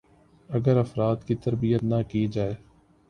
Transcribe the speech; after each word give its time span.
ا 0.49 0.57
گر 0.65 0.77
افراد 0.77 1.17
کی 1.27 1.35
تربیت 1.43 1.81
نہ 1.83 1.99
کی 2.09 2.25
جائے 2.27 2.53